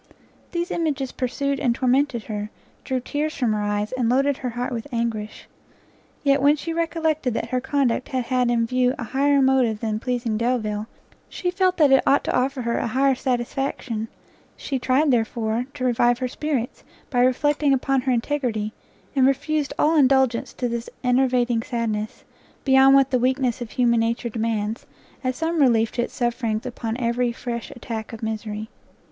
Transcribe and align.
These 0.51 0.71
images 0.71 1.11
pursued 1.11 1.59
and 1.59 1.75
tormented 1.75 2.23
her, 2.23 2.49
drew 2.83 2.99
tears 3.01 3.35
from 3.35 3.53
her 3.53 3.61
eyes, 3.61 3.91
and 3.91 4.09
loaded 4.09 4.37
her 4.37 4.49
heart 4.49 4.73
with 4.73 4.91
anguish. 4.91 5.47
Yet, 6.23 6.41
when 6.41 6.55
she 6.55 6.73
recollected 6.73 7.35
that 7.35 7.49
her 7.49 7.61
conduct 7.61 8.09
had 8.09 8.23
had 8.23 8.49
in 8.49 8.65
view 8.65 8.95
an 8.97 9.05
higher 9.05 9.43
motive 9.43 9.79
than 9.79 9.99
pleasing 9.99 10.39
Delvile, 10.39 10.87
she 11.29 11.51
felt 11.51 11.77
that 11.77 11.91
it 11.91 12.01
ought 12.07 12.23
to 12.23 12.35
offer 12.35 12.63
her 12.63 12.79
an 12.79 12.87
higher 12.87 13.13
satisfaction; 13.13 14.07
she 14.57 14.79
tried, 14.79 15.11
therefore, 15.11 15.67
to 15.75 15.85
revive 15.85 16.17
her 16.17 16.27
spirits, 16.27 16.83
by 17.11 17.19
reflecting 17.21 17.71
upon 17.71 18.01
her 18.01 18.11
integrity, 18.11 18.73
and 19.15 19.27
refused 19.27 19.71
all 19.77 19.95
indulgence 19.95 20.51
to 20.53 20.67
this 20.67 20.89
enervating 21.03 21.61
sadness, 21.61 22.23
beyond 22.65 22.95
what 22.95 23.11
the 23.11 23.19
weakness 23.19 23.61
of 23.61 23.69
human 23.69 23.99
nature 23.99 24.29
demands, 24.29 24.87
as 25.23 25.35
some 25.35 25.61
relief 25.61 25.91
to 25.91 26.01
its 26.01 26.15
sufferings 26.15 26.65
upon 26.65 26.97
every 26.97 27.31
fresh 27.31 27.69
attack 27.69 28.11
of 28.11 28.23
misery. 28.23 28.67